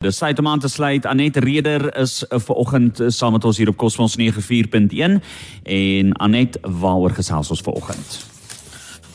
Dis 0.00 0.16
tyd 0.16 0.38
om 0.40 0.46
aan 0.48 0.58
te 0.58 0.68
sluit. 0.68 1.04
Anet 1.06 1.36
Reder 1.36 1.96
is 1.96 2.22
uh, 2.24 2.38
ver 2.40 2.54
oggend 2.54 3.00
uh, 3.00 3.10
saam 3.12 3.34
met 3.36 3.44
ons 3.44 3.58
hier 3.60 3.68
op 3.68 3.76
Cosmos 3.76 4.16
94.1 4.16 5.20
en 5.62 6.16
Anet, 6.16 6.56
waaroor 6.64 7.12
gesels 7.20 7.50
ons 7.52 7.60
ver 7.60 7.76
oggend? 7.76 8.29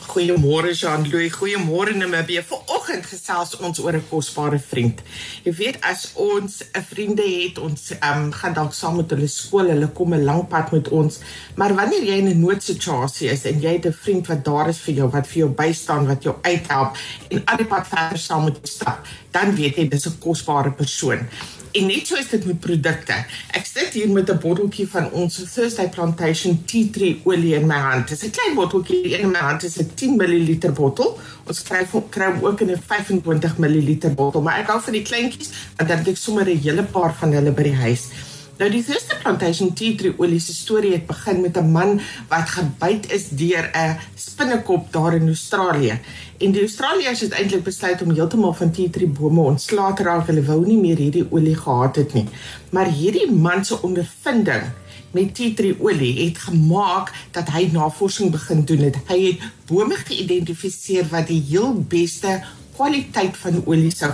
Goeiemôre 0.06 0.72
Jean-Louis, 0.72 1.30
goeiemôre 1.30 1.92
Namibia. 1.96 2.42
Vanoggend 2.46 3.04
gesels 3.10 3.56
ons 3.58 3.78
oor 3.82 3.96
'n 3.98 4.06
kosbare 4.08 4.58
vriend. 4.58 5.02
Jy 5.44 5.52
weet 5.52 5.76
as 5.82 6.12
ons 6.14 6.62
'n 6.62 6.82
vriende 6.82 7.22
het, 7.22 7.58
ons 7.58 7.90
um, 7.90 8.32
gaan 8.32 8.54
dalk 8.54 8.72
saam 8.72 8.96
met 8.96 9.10
hulle 9.10 9.26
skool, 9.26 9.68
hulle 9.68 9.88
kom 9.88 10.14
'n 10.14 10.24
lang 10.24 10.48
pad 10.48 10.72
met 10.72 10.88
ons, 10.88 11.18
maar 11.56 11.74
wanneer 11.74 12.04
jy 12.04 12.16
in 12.22 12.28
'n 12.28 12.40
noodsituasie 12.40 13.30
is 13.30 13.44
en 13.44 13.60
jy 13.60 13.72
het 13.72 13.86
'n 13.86 13.92
vriend 13.92 14.26
wat 14.26 14.44
daar 14.44 14.68
is 14.68 14.78
vir 14.78 14.94
jou, 14.94 15.08
wat 15.10 15.26
vir 15.26 15.38
jou 15.38 15.50
bystaan, 15.50 16.06
wat 16.06 16.22
jou 16.22 16.34
uithelp 16.42 16.96
en 17.28 17.44
al 17.44 17.56
die 17.56 17.66
pad 17.66 17.86
verder 17.86 18.18
saam 18.18 18.44
met 18.44 18.54
jou 18.54 18.66
stap, 18.66 19.06
dan 19.30 19.54
weet 19.54 19.76
jy 19.76 19.88
dis 19.88 20.06
'n 20.06 20.18
kosbare 20.18 20.70
persoon. 20.70 21.28
En 21.76 21.86
net 21.86 22.06
so 22.06 22.16
is 22.16 22.28
dit 22.28 22.44
met 22.48 22.60
produkte. 22.60 23.16
Ek 23.52 23.66
sit 23.68 23.92
hier 23.92 24.08
met 24.08 24.30
'n 24.32 24.38
botteltjie 24.40 24.86
van 24.88 25.10
ons 25.10 25.34
Thursday 25.54 25.88
Plantation 25.88 26.64
Tea 26.64 26.88
Tree 26.90 27.20
olie 27.24 27.54
in 27.54 27.66
my 27.66 27.76
hand. 27.76 28.08
Dit 28.08 28.22
is 28.22 28.28
'n 28.28 28.30
klein 28.30 28.54
botteltjie 28.54 29.18
in 29.18 29.30
my 29.30 29.38
hand, 29.38 29.60
dit 29.60 29.70
is 29.70 29.82
'n 29.82 29.90
10 29.94 30.16
ml 30.16 30.72
bottel. 30.72 31.18
Ons 31.46 31.62
kry 31.62 31.86
kry 32.10 32.32
ook 32.42 32.60
in 32.60 32.70
'n 32.70 32.82
25 32.86 33.58
ml 33.58 34.14
bottel, 34.14 34.42
maar 34.42 34.58
ek 34.58 34.66
hou 34.66 34.80
van 34.80 34.92
die 34.92 35.02
kleintjies 35.02 35.50
en 35.76 35.86
dan 35.86 35.98
het 35.98 36.08
ek 36.08 36.16
sommer 36.16 36.48
'n 36.48 36.58
hele 36.58 36.82
paar 36.82 37.14
van 37.14 37.32
hulle 37.32 37.50
by 37.50 37.62
die 37.62 37.74
huis. 37.74 38.08
Nou 38.56 38.70
die 38.72 38.80
Thursday 38.80 39.18
Plantation 39.20 39.74
Tea 39.76 39.98
Tree 40.00 40.14
olie 40.16 40.38
se 40.40 40.54
storie 40.56 40.94
het 40.94 41.02
begin 41.06 41.42
met 41.44 41.58
'n 41.60 41.70
man 41.72 42.00
wat 42.28 42.48
gebyt 42.48 43.12
is 43.12 43.28
deur 43.28 43.70
'n 43.72 43.98
spinnekop 44.14 44.92
daar 44.92 45.14
in 45.14 45.26
Australië. 45.26 46.00
En 46.38 46.50
die 46.52 46.60
Australiërs 46.60 47.20
het 47.20 47.32
eintlik 47.32 47.62
besluit 47.62 48.02
om 48.02 48.10
heeltemal 48.10 48.52
van 48.52 48.70
tea 48.70 48.88
tree 48.90 49.08
bome 49.08 49.40
ontslae 49.40 49.92
te 49.94 50.02
raak. 50.02 50.26
Hulle 50.26 50.42
wou 50.42 50.66
nie 50.66 50.78
meer 50.78 50.96
hierdie 50.96 51.26
olie 51.30 51.56
gehad 51.56 51.96
het 51.96 52.12
nie. 52.14 52.28
Maar 52.70 52.86
hierdie 52.86 53.30
man 53.32 53.64
se 53.64 53.82
ondervinding 53.82 54.62
met 55.10 55.34
tea 55.34 55.54
tree 55.54 55.76
olie 55.80 56.24
het 56.24 56.38
gemaak 56.38 57.12
dat 57.30 57.48
hy 57.48 57.68
navorsing 57.72 58.30
begin 58.30 58.64
doen 58.64 58.78
het. 58.78 58.96
Hy 59.06 59.26
het 59.26 59.38
bome 59.66 59.94
geïdentifiseer 59.94 61.06
wat 61.10 61.26
die 61.26 61.44
heel 61.48 61.84
beste 61.88 62.42
kwaliteit 62.76 63.36
van 63.36 63.62
olie 63.66 63.92
sou 63.96 64.12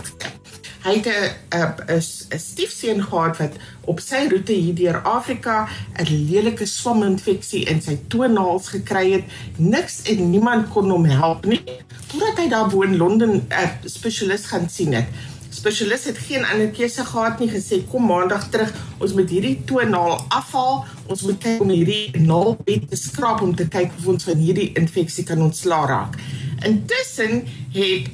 hy 0.82 0.94
het 0.98 1.06
'n 1.06 2.00
'n 2.34 2.38
stiefseun 2.38 3.02
gehad 3.02 3.36
wat 3.38 3.54
op 3.84 4.00
sy 4.00 4.26
roete 4.30 4.52
hier 4.52 4.74
deur 4.74 5.02
Afrika 5.02 5.68
'n 5.98 6.28
lelike 6.30 6.66
swaminfeksie 6.66 7.64
in 7.64 7.82
sy 7.82 7.98
toenaels 8.08 8.68
gekry 8.68 9.12
het. 9.12 9.24
Niks 9.56 10.02
en 10.02 10.30
niemand 10.30 10.68
kon 10.68 10.90
hom 10.90 11.04
help 11.04 11.44
nie. 11.44 11.62
Totdat 12.06 12.38
hy 12.38 12.48
daar 12.48 12.68
bo 12.68 12.82
in 12.82 12.96
Londen 12.96 13.46
'n 13.48 13.88
spesialis 13.88 14.46
gaan 14.46 14.68
sien 14.68 14.92
het. 14.92 15.06
Spesialis 15.50 16.04
het 16.04 16.18
geen 16.18 16.44
ander 16.44 16.68
keuse 16.68 17.04
gehad 17.04 17.38
nie 17.38 17.50
gesê 17.50 17.84
kom 17.90 18.06
maandag 18.06 18.48
terug 18.48 18.72
ons 18.98 19.12
moet 19.12 19.30
hierdie 19.30 19.64
toenaal 19.64 20.24
afhaal 20.28 20.84
ons 21.06 21.22
moet 21.22 21.38
kyk 21.38 21.60
om 21.60 21.68
hierdie 21.68 22.20
naal 22.20 22.56
te 22.64 22.96
skraap 22.96 23.42
om 23.42 23.54
te 23.54 23.68
kyk 23.68 23.90
of 23.98 24.06
ons 24.06 24.24
van 24.24 24.36
hierdie 24.36 24.72
infeksie 24.72 25.24
kan 25.24 25.42
ontslaa 25.42 25.86
raak. 25.86 26.16
Intussen 26.64 27.44
het 27.72 28.08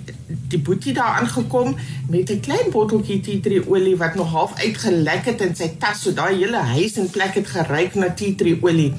die 0.48 0.58
boetie 0.58 0.92
daar 0.92 1.20
aangekom 1.20 1.76
met 2.08 2.30
'n 2.30 2.40
klein 2.40 2.70
botteltjie 2.70 3.20
tea 3.20 3.40
tree 3.40 3.68
olie 3.68 3.96
wat 3.96 4.14
nog 4.14 4.30
half 4.30 4.60
uitgelek 4.60 5.24
het 5.24 5.40
in 5.40 5.56
sy 5.56 5.68
tas, 5.78 6.02
so 6.02 6.12
daai 6.12 6.36
hele 6.36 6.56
huis 6.56 6.96
en 6.96 7.10
plek 7.10 7.34
het 7.34 7.46
geruik 7.46 7.94
na 7.94 8.14
tea 8.14 8.34
tree 8.34 8.58
olie. 8.62 8.92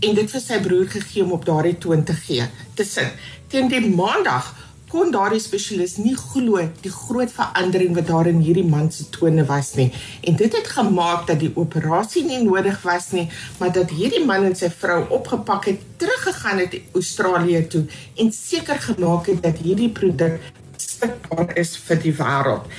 En 0.00 0.14
dit 0.14 0.30
vir 0.30 0.40
sy 0.40 0.60
broer 0.60 0.86
gegee 0.86 1.24
om 1.24 1.32
op 1.32 1.44
daardie 1.44 1.78
toon 1.78 2.04
te 2.04 2.12
gee. 2.12 2.42
Tussen 2.74 3.10
teen 3.46 3.68
die 3.68 3.88
maandag 3.88 4.63
kon 4.94 5.10
daardie 5.10 5.42
spesialis 5.42 5.96
nie 5.98 6.14
glo 6.14 6.60
die 6.84 6.92
groot 6.94 7.32
verandering 7.34 7.96
wat 7.96 8.06
daar 8.12 8.28
in 8.30 8.38
hierdie 8.44 8.66
man 8.66 8.92
se 8.94 9.08
tone 9.16 9.42
was 9.48 9.72
nie. 9.74 9.88
En 10.22 10.36
dit 10.38 10.54
het 10.54 10.70
gemaak 10.70 11.26
dat 11.26 11.40
die 11.42 11.50
operasie 11.58 12.22
nie 12.28 12.38
nodig 12.44 12.78
was 12.86 13.10
nie, 13.16 13.26
maar 13.58 13.72
dat 13.74 13.90
hierdie 13.90 14.22
man 14.24 14.46
en 14.46 14.54
sy 14.54 14.70
vrou 14.70 15.00
opgepak 15.16 15.66
het, 15.72 15.82
teruggegaan 15.98 16.62
het 16.62 16.78
Australië 16.94 17.64
toe 17.74 17.82
en 18.22 18.30
seker 18.32 18.78
gemaak 18.86 19.32
het 19.32 19.42
dat 19.42 19.58
hierdie 19.66 19.90
produk 19.90 20.38
beskikbaar 20.76 21.56
is 21.58 21.74
vir 21.88 22.02
die 22.06 22.14
wêreld. 22.20 22.70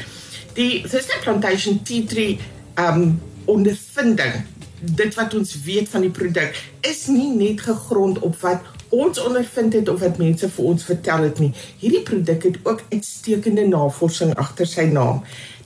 Die 0.56 0.86
Thursday 0.88 1.20
Plantation 1.25 1.84
Tea 1.84 2.08
Tree 2.08 2.40
um 2.80 3.18
ondervinding 3.52 4.46
dit 4.80 5.16
wat 5.20 5.36
ons 5.36 5.52
weet 5.66 5.92
van 5.92 6.06
die 6.06 6.14
produk 6.14 6.56
is 6.86 7.06
nie 7.12 7.31
net 7.36 7.62
gegrond 7.66 8.20
op 8.24 8.40
wat 8.44 8.75
ons 9.03 9.19
ondervind 9.19 9.73
het 9.73 9.89
of 9.89 10.00
wat 10.00 10.17
mense 10.17 10.50
vir 10.50 10.66
ons 10.66 10.83
vertel 10.83 11.28
het 11.28 11.39
nie. 11.39 11.51
Hierdie 11.81 12.03
produk 12.07 12.44
het 12.44 12.57
ook 12.63 12.81
uitstekende 12.91 13.67
navorsing 13.67 14.35
agter 14.35 14.69
sy 14.69 14.88
naam. 14.91 15.23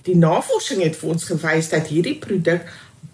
Die 0.08 0.18
navorsing 0.18 0.84
het 0.84 0.96
vir 1.00 1.10
ons 1.16 1.28
gewys 1.30 1.70
dat 1.70 1.92
hierdie 1.92 2.18
produk 2.20 2.68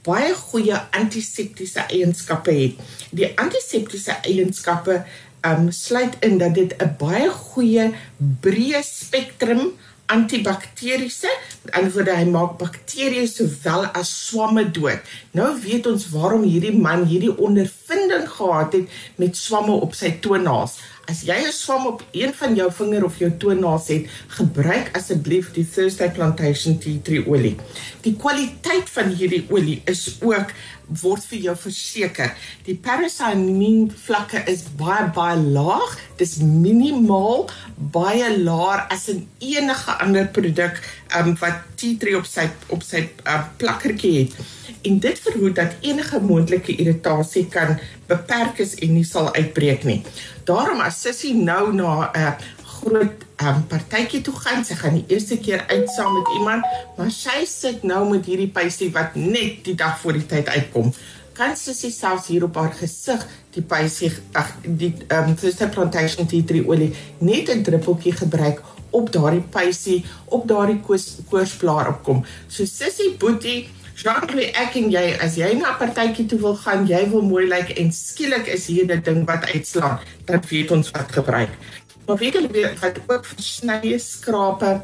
baie 0.05 0.33
goeie 0.37 0.77
antiseptiese 0.93 1.87
eienskappe 1.89 2.53
het. 2.53 2.81
Die 3.11 3.31
antiseptiese 3.41 4.19
eienskappe 4.21 5.01
um 5.45 5.71
sluit 5.71 6.15
in 6.25 6.37
dat 6.37 6.53
dit 6.53 6.73
'n 6.81 6.95
baie 6.97 7.29
goeie 7.29 7.93
breë 8.41 8.81
spektrum 8.83 9.73
antibakteriese, 10.11 11.31
met 11.63 11.73
ander 11.77 11.93
woorde 11.95 12.16
hy 12.17 12.25
maak 12.29 12.57
bakterieë 12.61 13.25
sowel 13.29 13.88
as 13.97 14.11
swamme 14.27 14.66
dood. 14.75 15.01
Nou 15.38 15.51
weet 15.63 15.88
ons 15.89 16.07
waarom 16.13 16.45
hierdie 16.45 16.75
man 16.77 17.07
hierdie 17.09 17.33
ondervinding 17.33 18.27
gehad 18.38 18.77
het 18.77 18.99
met 19.21 19.38
swamme 19.39 19.79
op 19.88 19.97
sy 19.97 20.13
toenaels. 20.21 20.77
As 21.05 21.21
jy 21.21 21.38
'n 21.45 21.51
swam 21.53 21.85
op 21.85 22.03
een 22.11 22.33
van 22.33 22.55
jou 22.55 22.71
vinger 22.71 23.03
of 23.05 23.17
jou 23.17 23.31
toenaels 23.38 23.88
het, 23.88 24.07
gebruik 24.27 24.89
asseblief 24.97 25.51
die 25.53 25.67
Thursday 25.69 26.11
Plantation 26.11 26.77
Tea 26.77 26.99
Tree 27.03 27.27
olie. 27.27 27.55
Die 28.01 28.16
kwaliteit 28.16 28.89
van 28.89 29.13
hierdie 29.13 29.45
olie 29.49 29.81
is 29.85 30.17
ook 30.21 30.51
word 31.01 31.23
vir 31.29 31.39
jou 31.39 31.55
verseker. 31.57 32.33
Die 32.65 32.75
paracetamine 32.75 33.94
vlakke 34.05 34.44
is 34.49 34.65
baie 34.77 35.09
baie 35.13 35.38
laag. 35.38 35.97
Dis 36.17 36.38
minimaal 36.41 37.49
baie 37.75 38.38
laer 38.38 38.85
as 38.89 39.07
in 39.09 39.27
enige 39.39 39.91
ander 40.01 40.27
produk 40.27 40.81
um, 41.19 41.35
wat 41.39 41.63
tea 41.79 41.97
tree 41.99 42.17
op 42.17 42.27
sy 42.29 42.47
op 42.73 42.83
sy 42.85 43.05
uh, 43.25 43.41
plakkertjie 43.57 44.13
het. 44.19 44.35
En 44.85 44.99
dit 44.99 45.19
verhoed 45.27 45.55
dat 45.55 45.77
enige 45.81 46.19
moontlike 46.21 46.75
irritasie 46.75 47.47
kan 47.49 47.79
beperk 48.09 48.61
is 48.66 48.75
en 48.85 48.93
nie 48.93 49.05
sal 49.05 49.33
uitbreek 49.33 49.83
nie. 49.83 50.01
Daarom 50.45 50.83
as 50.85 51.01
Sissy 51.01 51.33
nou 51.33 51.73
na 51.73 52.11
'n 52.13 52.21
uh, 52.21 52.33
groot 52.85 53.25
um, 53.41 53.61
partytjie 53.67 54.21
toe 54.21 54.33
gaan, 54.35 54.65
sy 54.65 54.77
gaan 54.79 54.97
die 54.99 55.05
eerste 55.15 55.38
keer 55.41 55.63
uit 55.67 55.89
saam 55.89 56.13
met 56.13 56.31
iemand, 56.38 56.65
maar 56.97 57.11
sy 57.11 57.45
sit 57.49 57.83
nou 57.83 58.03
met 58.09 58.25
hierdie 58.29 58.51
pysie 58.51 58.91
wat 58.95 59.15
net 59.15 59.63
die 59.65 59.75
dag 59.75 59.99
voor 59.99 60.19
die 60.19 60.25
tyd 60.29 60.49
uitkom. 60.49 60.94
Kan 61.35 61.57
Sissy 61.59 61.90
selfs 61.91 62.29
hier 62.31 62.46
op 62.47 62.56
haar 62.56 62.72
gesig 62.72 63.23
die 63.51 63.63
pysie 63.68 64.07
ag 64.40 64.53
die 64.63 64.94
um 65.12 65.34
Thursday 65.35 65.68
Plantation 65.68 66.29
Tea 66.31 66.46
Tree 66.47 66.63
olie 66.63 66.94
net 67.19 67.50
'n 67.51 67.63
druppeltjie 67.63 68.13
gebruik 68.16 68.62
op 68.91 69.12
daardie 69.12 69.44
pysie 69.51 70.06
op 70.25 70.47
daardie 70.47 70.79
koorsblaar 71.29 71.90
opkom. 71.90 72.24
So 72.47 72.63
Sissy 72.63 73.18
Boetie 73.19 73.68
Jean-Louis 73.95 74.56
ek 74.56 74.75
en 74.79 74.90
jy 74.91 75.03
as 75.19 75.35
jy 75.35 75.53
na 75.59 75.75
'n 75.75 75.79
partytjie 75.79 76.25
toe 76.25 76.40
wil 76.40 76.56
gaan, 76.56 76.88
jy 76.88 77.03
wil 77.09 77.22
mooi 77.22 77.47
lyk 77.47 77.68
like, 77.68 77.79
en 77.79 77.91
skielik 77.91 78.47
is 78.47 78.68
hier 78.68 78.88
'n 78.88 79.01
ding 79.03 79.25
wat 79.25 79.44
uitslaan, 79.45 80.00
dan 80.25 80.41
weet 80.50 80.72
ons 80.72 80.91
wat 80.91 81.12
gebruik. 81.12 81.51
Maar 82.07 82.18
weet 82.18 82.51
weer 82.51 82.78
wat 82.81 83.00
ook 83.07 83.25
versnye 83.25 84.00
skrape 84.00 84.81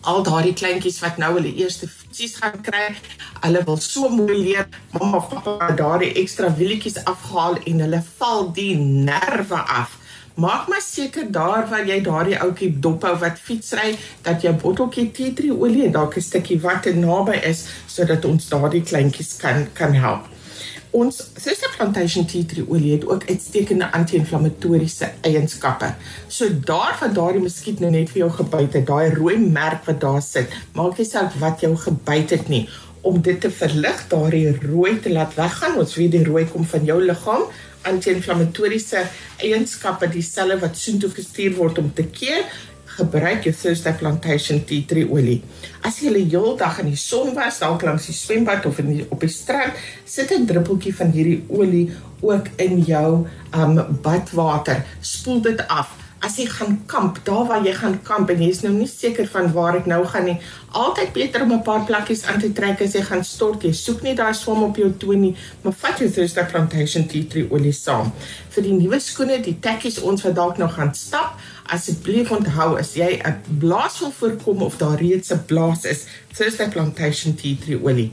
al 0.00 0.22
daardie 0.22 0.54
kleintjies 0.54 1.00
wat 1.02 1.16
nou 1.18 1.32
hulle 1.36 1.54
eerste 1.54 1.88
fietsies 1.88 2.36
gaan 2.40 2.60
kry. 2.62 2.94
Hulle 3.42 3.62
wil 3.64 3.80
so 3.82 4.08
mooi 4.08 4.36
leer, 4.38 4.68
mamma 4.94 5.18
of 5.18 5.28
pappa 5.32 5.72
daardie 5.78 6.12
ekstra 6.22 6.50
wielietjies 6.54 7.00
afhaal 7.04 7.58
en 7.64 7.80
hulle 7.86 8.02
val 8.18 8.52
die 8.52 8.74
nerve 8.78 9.58
af. 9.80 9.96
Maak 10.38 10.68
maar 10.70 10.82
seker 10.84 11.32
daar 11.34 11.66
waar 11.68 11.86
jy 11.86 11.98
daardie 12.06 12.38
ouetjie 12.38 12.70
dophou 12.78 13.16
wat 13.18 13.40
fietsry 13.42 13.96
dat 14.22 14.42
jou 14.46 14.52
botteltjie 14.54 15.10
tea 15.10 15.32
tree 15.34 15.54
olie 15.54 15.86
en 15.88 15.92
dalk 15.96 16.16
'n 16.16 16.22
stukkie 16.22 16.60
water 16.60 16.94
naby 16.94 17.40
is 17.42 17.66
sodat 17.86 18.24
ons 18.24 18.48
daardie 18.48 18.82
kleintjies 18.82 19.36
kan 19.36 19.66
kan 19.72 19.94
help. 19.94 20.28
Ons 20.96 21.20
Sister 21.36 21.70
Plantation 21.76 22.26
Tea 22.26 22.46
Tree 22.48 22.66
olie 22.68 22.94
het 22.96 23.06
ook 23.08 23.26
uitstekende 23.28 23.90
anti-inflammatoriese 23.92 25.12
eienskappe. 25.28 25.92
So 26.28 26.48
daarvan 26.48 27.14
daardie 27.14 27.44
muskiet 27.44 27.80
nou 27.84 27.92
net 27.92 28.12
vir 28.14 28.24
jou 28.24 28.30
gebyt 28.40 28.80
het, 28.80 28.86
daai 28.88 29.14
rooi 29.14 29.36
merk 29.38 29.86
wat 29.88 30.00
daar 30.00 30.22
sit, 30.24 30.52
maak 30.74 30.98
nie 30.98 31.08
saak 31.08 31.36
wat 31.42 31.64
jou 31.64 31.74
gebyt 31.76 32.36
het 32.36 32.52
nie 32.52 32.66
om 33.08 33.20
dit 33.22 33.38
te 33.40 33.50
verlig, 33.54 34.00
daardie 34.10 34.50
rooi 34.58 34.98
te 35.00 35.12
laat 35.12 35.36
weggaan. 35.38 35.78
Ons 35.78 35.94
weet 35.96 36.16
die 36.16 36.24
rooi 36.26 36.44
kom 36.50 36.64
van 36.66 36.84
jou 36.84 36.98
liggaam 37.04 37.46
anti-inflammatoriese 37.88 39.04
eienskappe 39.44 40.08
dieselfde 40.12 40.58
wat 40.64 40.76
soontoe 40.76 41.12
gestuur 41.14 41.54
word 41.56 41.78
om 41.78 41.92
te 41.94 42.04
keer 42.10 42.42
gebruik 42.98 43.46
jou 43.46 43.54
Thursday 43.54 43.94
Plantation 43.98 44.64
Tea 44.64 44.86
Tree 44.88 45.06
olie. 45.10 45.38
As 45.86 46.00
jy 46.02 46.12
die 46.16 46.26
hele 46.32 46.56
dag 46.58 46.80
in 46.82 46.90
die 46.92 46.98
son 46.98 47.34
was, 47.36 47.60
dalk 47.62 47.86
langs 47.86 48.08
die 48.10 48.16
swembad 48.16 48.66
of 48.66 48.80
in 48.82 48.92
die, 48.94 49.06
op 49.08 49.22
die 49.22 49.32
strand, 49.32 49.78
sit 50.04 50.32
'n 50.34 50.46
druppeltjie 50.46 50.94
van 50.94 51.14
hierdie 51.14 51.44
olie 51.48 51.86
ook 52.20 52.50
in 52.56 52.82
jou 52.82 53.26
um 53.54 53.74
badwater. 54.02 54.84
Spoel 55.00 55.40
dit 55.40 55.66
af. 55.68 55.94
as 56.24 56.36
jy 56.38 56.46
gaan 56.50 56.78
kamp, 56.90 57.20
daar 57.26 57.46
waar 57.46 57.64
jy 57.64 57.72
gaan 57.78 57.96
kamp 58.02 58.30
en 58.32 58.40
jy's 58.42 58.62
nou 58.64 58.72
nie 58.74 58.88
seker 58.90 59.28
van 59.30 59.50
waar 59.54 59.78
ek 59.78 59.86
nou 59.90 60.00
gaan 60.10 60.26
nie, 60.26 60.36
altyd 60.74 61.12
beter 61.14 61.44
om 61.44 61.52
'n 61.52 61.62
paar 61.62 61.84
plakkies 61.86 62.24
aan 62.26 62.40
te 62.40 62.52
trek 62.52 62.80
as 62.82 62.94
jy 62.94 63.02
gaan 63.02 63.24
stort. 63.24 63.62
Jy 63.62 63.72
soek 63.72 64.02
nie 64.02 64.14
daai 64.14 64.34
swam 64.34 64.62
op 64.62 64.76
jou 64.76 64.90
toe 64.98 65.14
nie, 65.14 65.36
maar 65.62 65.72
vat 65.72 65.98
jou 65.98 66.10
Thursday 66.10 66.44
Plantation 66.44 67.06
tea 67.06 67.24
tree 67.24 67.46
olie 67.50 67.72
saam. 67.72 68.12
Vir 68.50 68.62
die 68.62 68.72
nuwe 68.72 69.00
skoene, 69.00 69.40
die 69.40 69.58
tekkies 69.60 70.00
ons 70.02 70.22
wat 70.22 70.34
dalk 70.34 70.58
nou 70.58 70.68
gaan 70.68 70.94
stap, 70.94 71.38
asseblief 71.74 72.30
onthou 72.34 72.76
as 72.78 72.94
jy 72.94 73.20
'n 73.24 73.58
blaas 73.58 74.00
wil 74.00 74.12
voorkom 74.12 74.62
of 74.62 74.76
daar 74.76 74.98
reeds 74.98 75.32
'n 75.32 75.44
blaas 75.46 75.84
is, 75.84 76.06
Thursday 76.36 76.68
Plantation 76.68 77.34
tea 77.34 77.56
tree 77.56 77.80
olie 77.82 78.12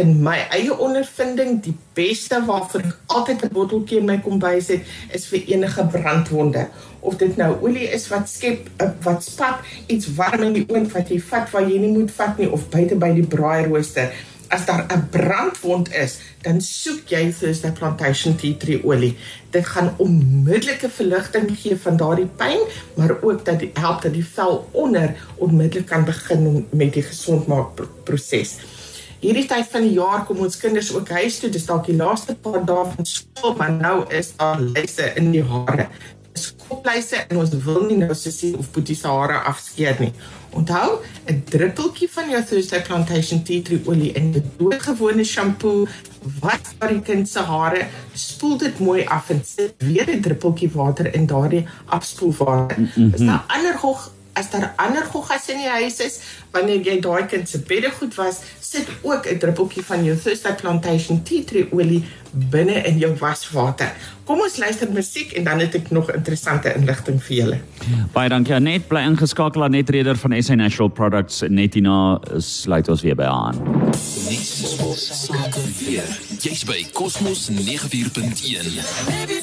in 0.00 0.20
my 0.22 0.36
eie 0.54 0.72
ondervinding 0.78 1.58
die 1.64 1.74
beste 1.96 2.38
waarvoor 2.46 2.84
ek 2.86 2.96
altyd 3.16 3.44
'n 3.44 3.52
botteltjie 3.52 3.98
in 3.98 4.06
my 4.06 4.18
kombuis 4.22 4.68
het 4.72 4.86
is 5.12 5.26
vir 5.26 5.42
enige 5.54 5.84
brandwonde. 5.92 6.68
Of 7.00 7.16
dit 7.16 7.36
nou 7.36 7.56
olie 7.60 7.88
is 7.90 8.08
wat 8.08 8.28
skep 8.28 8.68
eh, 8.76 8.88
wat 9.02 9.24
spat 9.24 9.60
iets 9.86 10.14
warm 10.14 10.42
in 10.42 10.52
die 10.52 10.66
oond 10.68 10.92
wat 10.92 11.08
jy 11.08 11.20
vat 11.20 11.50
waar 11.50 11.68
jy 11.68 11.78
nie 11.78 11.92
moet 11.98 12.10
vat 12.10 12.38
nie 12.38 12.50
of 12.50 12.68
buite 12.68 12.94
by 12.94 13.12
die 13.14 13.26
braairooster 13.26 14.12
as 14.50 14.66
daar 14.68 14.86
'n 14.86 15.08
brandwond 15.10 15.92
is 15.94 16.18
dan 16.42 16.60
soek 16.60 17.08
jy 17.14 17.22
Thursday 17.38 17.72
Plantation 17.72 18.36
Tea 18.36 18.56
Tree 18.56 18.84
olie 18.84 19.16
dit 19.50 19.66
gaan 19.66 19.94
onmiddellike 19.96 20.90
verligting 20.90 21.50
gee 21.62 21.76
van 21.76 21.96
daardie 21.96 22.30
pyn 22.36 22.60
maar 22.96 23.16
ook 23.22 23.44
dat 23.44 23.58
dit 23.58 23.78
help 23.78 24.02
dat 24.02 24.12
die 24.12 24.26
vel 24.26 24.68
onder 24.72 25.16
onmiddellik 25.36 25.86
kan 25.86 26.04
begin 26.04 26.66
met 26.70 26.92
die 26.92 27.02
gesondmaak 27.02 27.82
proses 28.04 28.58
hierdie 29.20 29.46
tyd 29.48 29.68
van 29.68 29.84
die 29.84 29.96
jaar 29.98 30.24
kom 30.28 30.40
ons 30.44 30.56
kinders 30.60 30.92
ook 30.96 31.10
huis 31.20 31.38
toe. 31.40 31.50
Dis 31.52 31.66
dalk 31.68 31.86
die 31.90 31.96
laaste 31.96 32.36
paar 32.40 32.64
dae 32.64 32.86
van 32.94 33.08
skool, 33.08 33.54
maar 33.58 33.72
nou 33.72 33.96
is 34.16 34.32
daar 34.36 34.60
lyse 34.60 35.12
in 35.20 35.30
die 35.34 35.44
hare. 35.44 35.90
Skoollyse 36.80 37.18
en 37.28 37.40
ons 37.40 37.50
wil 37.64 37.82
nie 37.88 37.96
nou 38.00 38.14
sussie 38.16 38.54
of 38.58 38.70
boetie 38.72 38.96
se 38.96 39.08
hare 39.08 39.40
afskeer 39.50 39.98
nie. 40.00 40.12
Onthou, 40.56 41.00
'n 41.28 41.42
druppeltjie 41.50 42.08
van 42.10 42.30
jou 42.30 42.42
Thursday 42.42 42.82
Plantation 42.82 43.42
tea 43.42 43.62
tree 43.62 43.82
olie 43.86 44.12
in 44.12 44.32
'n 44.32 44.44
doodgewone 44.58 45.24
shampoo 45.24 45.86
wat 46.40 46.72
vir 46.80 46.88
die 46.88 47.02
kind 47.02 47.28
se 47.28 47.40
hare 47.40 47.86
spoel 48.14 48.56
dit 48.58 48.78
mooi 48.78 49.04
af 49.04 49.30
en 49.30 49.42
sit 49.44 49.74
weer 49.78 50.08
'n 50.08 50.20
druppeltjie 50.20 50.70
water 50.72 51.14
in 51.14 51.26
daardie 51.26 51.66
afspoelwater. 51.86 52.78
Mm 52.78 52.88
-hmm. 52.94 53.14
Is 53.14 53.20
daar 53.20 53.44
ander 53.46 53.78
gog 53.78 54.10
as 54.40 54.50
daar 54.50 54.72
ander 54.80 55.04
goggas 55.12 55.48
in 55.52 55.60
die 55.60 55.68
huis 55.68 56.00
is, 56.00 56.20
wanneer 56.54 56.80
jy 56.86 56.96
daai 57.04 57.26
kind 57.30 57.48
se 57.48 57.60
beddegoed 57.68 58.16
was, 58.18 58.40
sit 58.60 58.88
ook 59.02 59.26
'n 59.26 59.38
druppeltjie 59.38 59.84
van 59.84 60.04
jou 60.04 60.16
Thursday 60.16 60.54
Plantation 60.54 61.22
tea 61.22 61.44
tree 61.44 61.68
olie 61.72 62.04
binne 62.32 62.82
in 62.86 62.98
jou 62.98 63.14
waswater. 63.18 63.92
Kom 64.24 64.40
ons 64.40 64.56
luister 64.56 64.88
musiek 64.92 65.32
en 65.32 65.44
dan 65.44 65.58
het 65.58 65.74
ek 65.74 65.90
nog 65.90 66.10
interessante 66.14 66.74
inligting 66.74 67.22
vir 67.22 67.36
julle. 67.36 67.58
Baie 68.12 68.28
dankie 68.28 68.54
Anet, 68.54 68.88
bly 68.88 69.00
ingeskakel 69.00 69.62
aan 69.64 69.70
Net 69.70 69.90
Reder 69.90 70.16
van 70.16 70.42
SA 70.42 70.54
Natural 70.54 70.88
Products. 70.88 71.42
Netina 71.48 72.20
sluit 72.38 72.88
ons 72.88 73.02
weer 73.02 73.16
by 73.16 73.26
aan. 73.26 73.56
Jy's 76.40 76.64
by 76.64 76.86
Cosmos 76.92 77.50
94.1. 77.50 79.39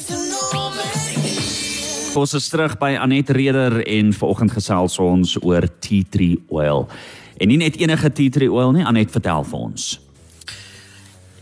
Ons 2.18 2.32
is 2.34 2.48
terug 2.50 2.72
by 2.80 2.96
Anet 2.98 3.28
Reder 3.30 3.76
en 3.86 4.08
vanoggend 4.10 4.50
gesels 4.50 4.96
ons 4.98 5.36
oor 5.38 5.62
tea 5.78 6.02
tree 6.10 6.40
oil. 6.50 6.88
En 7.38 7.46
nie 7.46 7.58
net 7.60 7.76
enige 7.78 8.10
tea 8.10 8.32
tree 8.34 8.50
oil 8.50 8.72
nie, 8.74 8.82
Anet 8.82 9.12
vertel 9.14 9.46
vir 9.46 9.58
ons. 9.68 9.84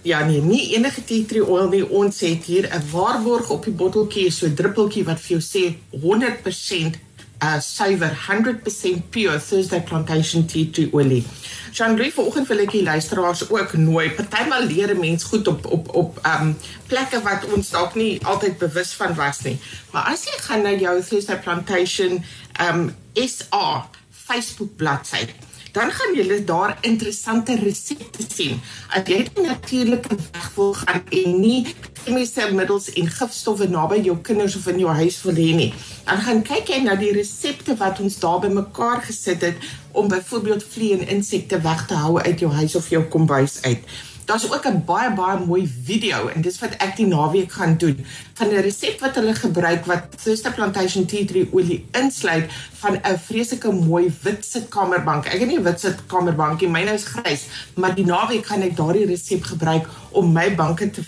Ja 0.05 0.21
nee, 0.29 0.43
nie 0.45 0.75
enige 0.77 1.01
tea 1.09 1.25
tree 1.25 1.47
oil 1.47 1.71
nie. 1.73 1.81
Ons 1.81 2.21
het 2.21 2.45
hier 2.45 2.69
'n 2.69 2.83
waarborg 2.93 3.49
op 3.51 3.65
die 3.65 3.73
botteltjie, 3.73 4.31
so 4.31 4.47
'n 4.47 4.55
druppeltjie 4.55 5.05
wat 5.05 5.21
vir 5.21 5.39
jou 5.39 5.41
sê 5.41 5.75
100% 5.97 7.01
uh 7.43 7.61
suiwer 7.61 8.11
100% 8.29 9.11
pure 9.11 9.39
Thursday 9.39 9.81
plantation 9.81 10.47
tea 10.47 10.71
tree 10.71 10.89
olie. 10.93 11.25
Jean-Louis 11.73 12.15
vanoggend 12.15 12.49
wil 12.49 12.63
ek 12.65 12.71
die 12.73 12.83
luisteraars 12.83 13.43
ook 13.51 13.75
nooi. 13.77 14.11
Partymal 14.17 14.65
leer 14.65 14.95
'n 14.95 15.01
mens 15.01 15.25
goed 15.25 15.49
op 15.49 15.67
op 15.67 15.95
op 15.95 16.21
um 16.25 16.57
plekke 16.87 17.23
wat 17.23 17.45
ons 17.53 17.71
dalk 17.71 17.95
nie 17.95 18.25
altyd 18.25 18.59
bewus 18.59 18.93
van 18.93 19.15
was 19.15 19.43
nie. 19.43 19.59
Maar 19.93 20.13
as 20.13 20.25
jy 20.25 20.39
gaan 20.49 20.63
na 20.63 20.73
jou 20.73 21.03
Thursday 21.03 21.39
plantation 21.39 22.25
um 22.61 22.95
SA 23.15 23.89
Facebook 24.11 24.77
bladsy 24.77 25.29
dan 25.77 25.91
gaan 25.93 26.15
jy 26.17 26.39
daar 26.49 26.79
interessante 26.81 27.57
resepte 27.61 28.25
sien. 28.25 28.61
As 28.89 29.05
jy 29.05 29.27
die 29.29 29.45
natuurlike 29.45 30.17
weg 30.17 30.49
wil 30.57 30.73
gaan 30.79 31.03
en 31.05 31.37
nie 31.41 31.67
chemiese 32.07 32.49
middels 32.57 32.89
en 32.97 33.11
gifstowwe 33.13 33.69
naby 33.69 34.01
jou 34.07 34.17
kinders 34.25 34.57
of 34.57 34.69
in 34.73 34.81
jou 34.81 34.95
huis 35.03 35.21
wil 35.27 35.37
hê 35.37 35.51
nie, 35.59 35.71
dan 36.07 36.23
gaan 36.25 36.43
kyk 36.47 36.73
jy 36.73 36.81
na 36.87 36.97
die 36.97 37.13
resepte 37.13 37.77
wat 37.77 38.01
ons 38.01 38.17
daar 38.23 38.41
bymekaar 38.47 39.05
gesit 39.05 39.45
het 39.45 39.69
om 39.93 40.09
byvoorbeeld 40.09 40.65
vliee 40.65 40.97
en 40.97 41.09
insekte 41.19 41.61
weg 41.61 41.87
te 41.91 41.99
hou 42.01 42.17
uit 42.23 42.41
jou 42.41 42.53
huis 42.53 42.77
of 42.79 42.89
jou 42.93 43.05
kombuis 43.13 43.61
uit. 43.69 43.85
Daar's 44.27 44.53
ook 44.53 44.67
'n 44.67 44.85
baie 44.85 45.15
baie 45.15 45.39
mooi 45.47 45.73
video 45.85 46.27
en 46.29 46.41
dis 46.41 46.59
wat 46.59 46.75
ek 46.77 46.97
die 46.97 47.07
naweek 47.07 47.53
gaan 47.53 47.77
doen 47.77 48.07
van 48.35 48.49
'n 48.49 48.61
resep 48.67 49.01
wat 49.01 49.15
hulle 49.15 49.35
gebruik 49.35 49.85
wat 49.85 50.03
Thursday 50.23 50.53
Plantation 50.53 51.07
Tea 51.07 51.25
Tree 51.27 51.49
olie 51.53 51.87
insluit 51.91 52.51
van 52.73 52.99
'n 53.03 53.19
vreeslike 53.19 53.73
mooi 53.73 54.15
wit 54.23 54.45
sitkamerbank. 54.45 55.27
Ek 55.27 55.41
het 55.41 55.49
nie 55.49 55.59
'n 55.59 55.63
wit 55.63 55.81
sitkamerbankie, 55.81 56.69
myne 56.69 56.93
is 56.93 57.05
grys, 57.05 57.43
maar 57.75 57.95
die 57.95 58.05
naweek 58.05 58.47
gaan 58.47 58.63
ek 58.63 58.77
daardie 58.77 59.07
resep 59.07 59.43
gebruik 59.43 59.87
om 60.11 60.33
my 60.33 60.55
banke 60.55 60.91
te 60.91 61.03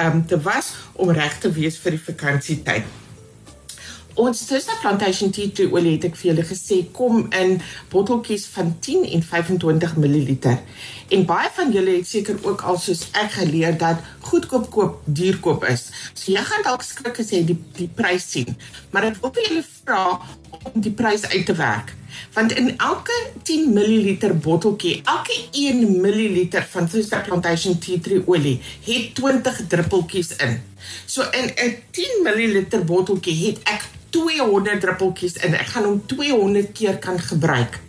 um, 0.00 0.26
te 0.26 0.40
was 0.40 0.74
om 0.92 1.10
reg 1.10 1.38
te 1.38 1.52
wees 1.52 1.78
vir 1.78 1.90
die 1.90 2.04
vakansietyd. 2.04 2.82
Ons 4.14 4.44
Thursday 4.46 4.76
Plantation 4.80 5.32
Tea 5.34 5.50
Tree 5.50 5.72
olie 5.74 5.96
het 5.96 6.04
ek 6.06 6.14
vir 6.14 6.28
julle 6.28 6.44
gesê 6.46 6.76
kom 6.94 7.24
in 7.34 7.56
botteltjies 7.90 8.44
van 8.52 8.70
10 8.86 9.08
en 9.16 9.24
25 9.26 9.96
ml. 9.98 10.28
En 11.16 11.24
baie 11.26 11.50
van 11.56 11.72
julle 11.74 11.96
het 11.96 12.06
seker 12.06 12.38
ook 12.46 12.62
al 12.62 12.78
soos 12.78 13.08
ek 13.18 13.34
geleer 13.40 13.74
dat 13.80 14.04
goedkoop 14.28 14.70
koop 14.70 15.02
duur 15.18 15.40
koop 15.42 15.66
is. 15.66 15.88
So 16.14 16.30
jy 16.30 16.46
gaan 16.46 16.62
dalk 16.62 16.86
skrik 16.86 17.18
as 17.18 17.34
jy 17.34 17.42
die 17.48 17.58
die 17.74 17.90
prys 17.90 18.28
sien. 18.36 18.54
Maar 18.94 19.10
ek 19.10 19.18
wil 19.24 19.34
vir 19.34 19.48
julle 19.48 19.66
vra 19.82 20.06
om 20.62 20.78
die 20.86 20.94
prys 20.94 21.26
uit 21.34 21.46
te 21.50 21.58
werk. 21.58 21.90
Want 22.34 22.52
in 22.52 22.78
elke 22.78 23.16
10 23.42 23.72
ml 23.72 24.34
botteltjie, 24.34 25.00
elke 25.04 25.36
1 25.50 26.00
ml 26.00 26.48
van 26.70 26.88
Thursday 26.88 27.22
Plantation 27.22 27.78
Tea 27.78 28.00
Tree 28.00 28.22
olie 28.26 28.60
het 28.84 29.14
20 29.14 29.66
druppeltjies 29.68 30.36
in. 30.36 30.60
So 31.06 31.22
in 31.30 31.52
'n 31.54 31.76
10 31.90 32.22
ml 32.22 32.84
botteltjie 32.84 33.46
het 33.46 33.58
ek 33.62 33.82
200 34.10 34.80
druppeltjies 34.80 35.36
in. 35.42 35.54
Ek 35.54 35.66
gaan 35.74 35.84
hom 35.84 36.02
200 36.06 36.72
keer 36.72 36.98
kan 36.98 37.18
gebruik. 37.20 37.80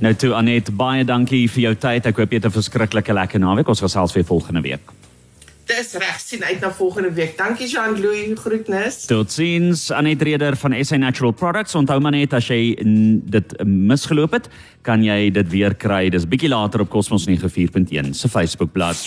Nou 0.01 0.15
toe 0.15 0.35
Anet, 0.35 0.77
baie 0.77 1.05
dankie 1.05 1.51
vir 1.51 1.61
jou 1.61 1.75
tyd. 1.75 2.07
Ek 2.07 2.17
hoop 2.17 2.31
jy 2.31 2.37
het 2.37 2.47
'n 2.47 2.51
verskriklike 2.51 3.13
lekker 3.13 3.41
naweek. 3.41 3.69
Ons 3.69 3.81
gesels 3.81 4.13
weer 4.13 4.25
volgende 4.25 4.61
week. 4.61 4.81
Dis 5.67 5.97
reg, 5.99 6.19
sien 6.23 6.45
uit 6.45 6.61
na 6.63 6.69
volgende 6.71 7.11
week. 7.11 7.33
Dankie 7.39 7.67
Jean-Louis, 7.67 8.39
groetnis. 8.39 9.01
Totsiens 9.11 9.89
Anet 9.91 10.23
Reder 10.23 10.57
van 10.57 10.77
SA 10.85 10.97
Natural 10.97 11.33
Products. 11.35 11.75
Onthou 11.75 11.99
maar 12.01 12.15
net 12.15 12.37
as 12.39 12.47
jy 12.53 12.77
dit 13.27 13.57
misgeloop 13.67 14.39
het, 14.39 14.47
kan 14.87 15.03
jy 15.03 15.33
dit 15.35 15.51
weer 15.51 15.75
kry. 15.75 16.05
Dis 16.15 16.29
bietjie 16.31 16.53
later 16.55 16.87
op 16.87 16.93
Cosmos 16.95 17.27
94.1 17.27 18.15
se 18.15 18.31
Facebookblad. 18.31 19.03